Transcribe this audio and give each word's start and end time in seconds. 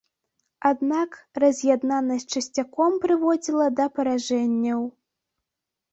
Аднак 0.69 1.11
раз'яднанасць 1.43 2.27
часцяком 2.37 2.91
прыводзіла 3.03 3.67
да 3.81 3.85
паражэнняў. 3.99 4.81